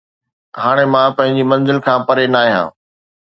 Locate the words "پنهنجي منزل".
1.17-1.77